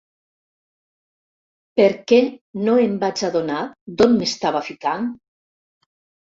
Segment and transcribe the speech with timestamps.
[1.81, 2.19] ¿Per què
[2.69, 3.61] no em vaig adonar
[4.01, 5.11] d'on m'estava ficant?